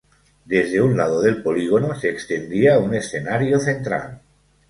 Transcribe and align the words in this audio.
Desde 0.45 0.81
un 0.81 0.97
lado 0.97 1.21
del 1.21 1.43
polígono 1.43 1.93
se 1.93 2.09
extendía 2.09 2.79
un 2.79 2.95
escenario 2.95 3.59
central. 3.59 4.19